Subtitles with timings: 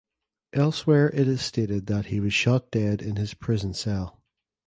[0.53, 4.19] Elsewhere it is stated that he was shot dead in his prison cell.